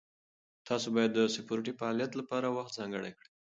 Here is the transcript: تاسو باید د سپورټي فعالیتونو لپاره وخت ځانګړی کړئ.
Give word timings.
تاسو 0.67 0.87
باید 0.95 1.11
د 1.13 1.19
سپورټي 1.35 1.71
فعالیتونو 1.79 2.19
لپاره 2.21 2.47
وخت 2.57 2.71
ځانګړی 2.77 3.11
کړئ. 3.17 3.29